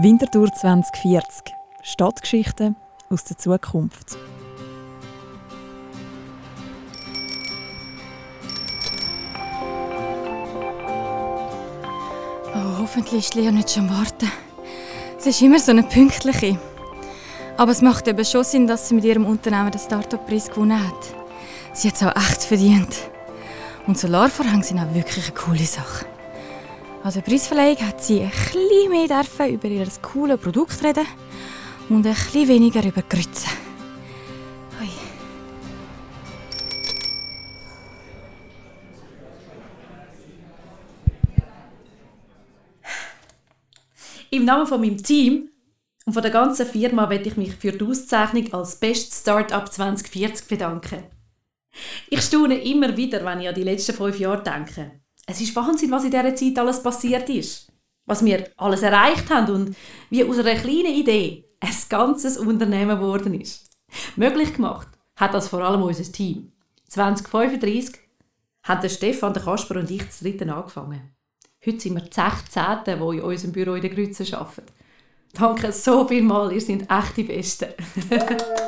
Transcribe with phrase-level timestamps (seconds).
[0.00, 2.76] Winterthur 2040 Stadtgeschichten
[3.10, 4.16] aus der Zukunft.
[12.54, 14.30] Oh, hoffentlich ist Lea nicht schon warten.
[15.18, 16.60] Sie ist immer so eine Pünktliche.
[17.56, 21.12] Aber es macht eben schon Sinn, dass sie mit ihrem Unternehmen den Startup-Preis gewonnen hat.
[21.72, 23.10] Sie hat es auch echt verdient.
[23.88, 26.06] Und Solarvorhänge sind auch wirklich eine coole Sache.
[27.00, 31.06] An der Preisverleihung hat sie ein bisschen mehr dürfen über ihr cooles Produkt reden
[31.88, 33.48] und ein bisschen weniger über Grütze.
[34.80, 34.88] Ui.
[44.30, 45.50] Im Namen von meinem Team
[46.04, 50.48] und von der ganzen Firma möchte ich mich für die Auszeichnung als Best Startup 2040
[50.48, 51.04] bedanken.
[52.10, 55.00] Ich staune immer wieder, wenn ich an die letzten fünf Jahre denke.
[55.30, 57.70] Es ist Wahnsinn, was in dieser Zeit alles passiert ist.
[58.06, 59.76] Was wir alles erreicht haben und
[60.08, 63.68] wie aus einer kleinen Idee ein ganzes Unternehmen geworden ist.
[64.16, 66.50] Möglich gemacht hat das vor allem unser Team.
[66.88, 67.94] 2035
[68.62, 71.14] haben Stefan, der Kasper und ich das dritten angefangen.
[71.64, 72.84] Heute sind wir die 16.
[72.86, 74.72] die in unserem Büro in der Grütze arbeiten.
[75.34, 77.68] Danke so vielmals, ihr seid echt die Besten.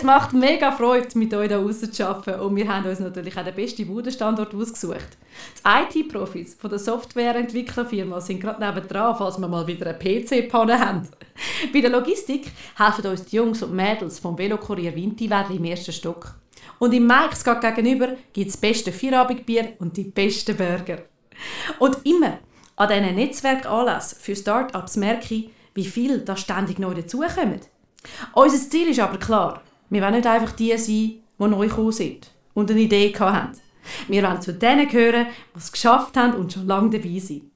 [0.00, 3.54] es macht mega Freude, mit euch hier rauszuarbeiten und wir haben uns natürlich auch den
[3.54, 5.18] besten Bodenstandort ausgesucht.
[5.58, 11.06] Die IT-Profis von der Softwareentwicklerfirma sind gerade nebendran, falls wir mal wieder eine PC-Panne haben.
[11.70, 16.34] Bei der Logistik helfen uns die Jungs und Mädels vom Velokurier Wintiwedli im ersten Stock.
[16.78, 21.02] Und im Mikes gegenüber gibt es das beste Feierabendbier und die besten Burger.
[21.78, 22.38] Und immer
[22.76, 27.60] an diesen Netzwerkanlässen für Start-ups merke ich, wie viel da ständig neu dazukommen.
[28.32, 29.62] Unser Ziel ist aber klar.
[29.90, 33.52] Wir wollen nicht einfach die sein, die neu gekommen sind und eine Idee haben.
[34.08, 37.50] Wir wollen zu denen gehören, die es geschafft haben und schon lange dabei sind.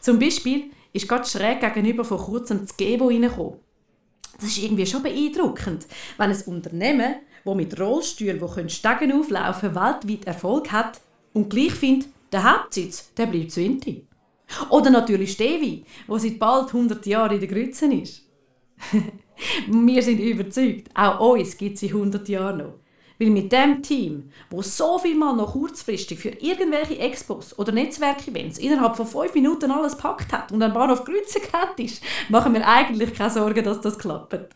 [0.00, 3.60] Zum Beispiel ist gerade schräg gegenüber vor kurzem das Gebo reingekommen.
[4.38, 5.86] Das ist irgendwie schon beeindruckend,
[6.18, 11.00] wenn ein Unternehmen, das mit Rollstühlen, die Stegen auflaufen können, weltweit Erfolg hat
[11.32, 14.06] und gleich findet, der Hauptsitz der bleibt zu Inti.
[14.70, 18.22] Oder natürlich Stevi, wo seit bald 100 Jahren in der Grütze ist.
[19.68, 22.74] Wir sind überzeugt, auch uns gibt es in 100 Jahren noch.
[23.18, 28.58] Weil mit dem Team, wo so viel mal noch kurzfristig für irgendwelche Expos oder Netzwerkevents
[28.58, 32.66] innerhalb von 5 Minuten alles packt hat und ein Bahnhof Grütze gerannt ist, machen wir
[32.66, 34.54] eigentlich keine Sorgen, dass das klappt.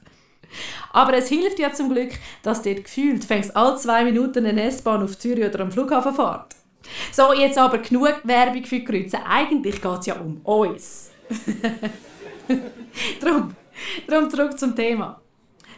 [0.92, 2.10] Aber es hilft ja zum Glück,
[2.42, 6.56] dass dort gefühlt fängst alle zwei Minuten eine S-Bahn auf Zürich oder am Flughafen fährt.
[7.12, 9.18] So, jetzt aber genug Werbung für Grütze.
[9.24, 11.10] Eigentlich geht es ja um uns.
[13.20, 13.54] Darum,
[14.06, 15.20] darum zurück zum Thema.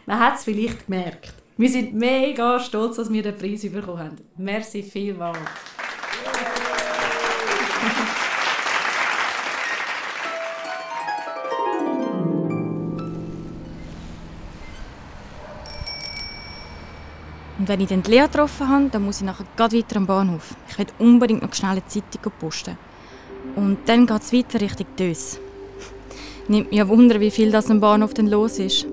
[0.05, 1.33] Man hat es vielleicht gemerkt.
[1.57, 4.17] Wir sind mega stolz, dass wir den Preis bekommen haben.
[4.37, 5.37] Merci vielmals.
[17.63, 20.53] Und wenn ich dann Lea getroffen habe, dann muss ich nachher gerade weiter am Bahnhof.
[20.67, 22.77] Ich will unbedingt noch schnell eine Zeitung posten.
[23.55, 25.39] Und dann geht es weiter Richtung Dös.
[26.47, 28.85] Nimmt mich Wunder, wie viel das am Bahnhof denn los ist.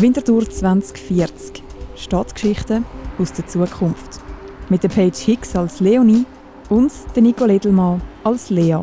[0.00, 1.62] Winterthur 2040
[1.96, 2.84] Stadtgeschichten
[3.18, 4.20] aus der Zukunft.
[4.68, 6.24] Mit der Paige Hicks als Leonie
[6.68, 8.80] und der Nico Ledelmann als Lea.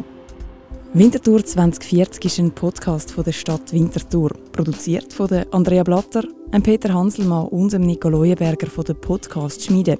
[0.93, 6.23] Winterthur 2040 ist ein Podcast von der Stadt Winterthur, produziert von der Andrea Blatter,
[6.59, 9.97] Peter Hanselmann und dem Nico Leuenberger von der Podcast Schmiede,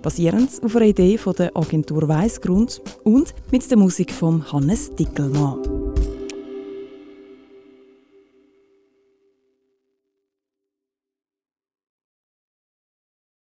[0.00, 5.77] basierend auf einer Idee von der Agentur Weissgrund und mit der Musik von Hannes Dickelmann.